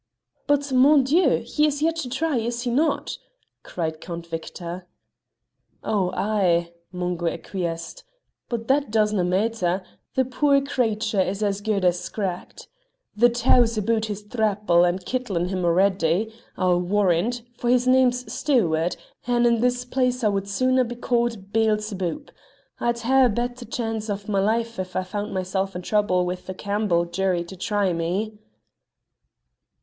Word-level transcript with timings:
"But, 0.47 0.73
mon 0.73 1.03
Dieu! 1.03 1.43
he 1.45 1.67
is 1.67 1.83
yet 1.83 1.95
to 1.97 2.09
try, 2.09 2.37
is 2.37 2.63
he 2.63 2.71
not?" 2.71 3.19
cried 3.61 4.01
Count 4.01 4.25
Victor. 4.25 4.87
"Oh 5.83 6.09
ay!" 6.15 6.73
Mungo 6.91 7.27
acquiesced, 7.27 8.03
"but 8.49 8.67
that 8.67 8.89
doesna' 8.89 9.23
maitter; 9.23 9.83
the 10.15 10.25
puir 10.25 10.59
cratur 10.61 11.19
is 11.21 11.43
as 11.43 11.61
guid 11.61 11.85
as 11.85 11.99
scragged. 11.99 12.65
The 13.15 13.29
tow's 13.29 13.77
aboot 13.77 14.05
his 14.05 14.23
thrapple 14.23 14.83
and 14.89 15.05
kittlin' 15.05 15.49
him 15.49 15.63
already, 15.63 16.33
I'll 16.57 16.81
warrant, 16.81 17.43
for 17.55 17.69
his 17.69 17.87
name's 17.87 18.33
Stewart, 18.33 18.97
and 19.27 19.45
in 19.45 19.61
this 19.61 19.85
place 19.85 20.23
I 20.23 20.29
would 20.29 20.47
sooner 20.47 20.83
be 20.83 20.95
ca'd 20.95 21.53
Beelzebub; 21.53 22.31
I'd 22.79 22.97
hae 23.01 23.25
a 23.25 23.29
better 23.29 23.65
chance 23.65 24.09
o' 24.09 24.17
my 24.27 24.39
life 24.39 24.79
if 24.79 24.95
I 24.95 25.03
found 25.03 25.31
mysel' 25.31 25.69
in 25.75 25.83
trouble 25.83 26.25
wi' 26.25 26.39
a 26.47 26.55
Campbell 26.55 27.05
jury 27.05 27.43
to 27.43 27.55
try 27.55 27.93
me." 27.93 28.39